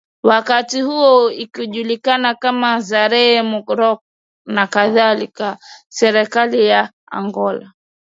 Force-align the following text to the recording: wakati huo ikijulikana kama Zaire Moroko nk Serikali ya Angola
wakati 0.23 0.81
huo 0.81 1.31
ikijulikana 1.31 2.35
kama 2.35 2.79
Zaire 2.81 3.41
Moroko 3.41 4.03
nk 4.47 5.55
Serikali 5.89 6.65
ya 6.65 6.91
Angola 7.11 7.71